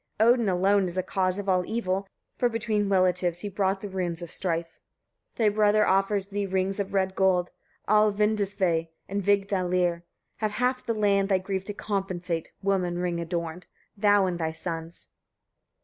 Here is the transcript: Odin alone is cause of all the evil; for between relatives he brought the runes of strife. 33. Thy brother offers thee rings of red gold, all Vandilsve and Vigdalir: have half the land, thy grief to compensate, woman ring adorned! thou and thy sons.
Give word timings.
Odin 0.19 0.49
alone 0.49 0.85
is 0.85 0.99
cause 1.05 1.37
of 1.37 1.47
all 1.47 1.61
the 1.61 1.71
evil; 1.71 2.07
for 2.35 2.49
between 2.49 2.89
relatives 2.89 3.41
he 3.41 3.49
brought 3.49 3.81
the 3.81 3.87
runes 3.87 4.23
of 4.23 4.31
strife. 4.31 4.79
33. 5.35 5.45
Thy 5.45 5.49
brother 5.53 5.85
offers 5.87 6.25
thee 6.25 6.47
rings 6.47 6.79
of 6.79 6.95
red 6.95 7.13
gold, 7.13 7.51
all 7.87 8.11
Vandilsve 8.11 8.87
and 9.07 9.21
Vigdalir: 9.21 10.01
have 10.37 10.53
half 10.53 10.83
the 10.83 10.95
land, 10.95 11.29
thy 11.29 11.37
grief 11.37 11.63
to 11.65 11.75
compensate, 11.75 12.51
woman 12.63 12.97
ring 12.97 13.19
adorned! 13.19 13.67
thou 13.95 14.25
and 14.25 14.39
thy 14.39 14.51
sons. 14.51 15.07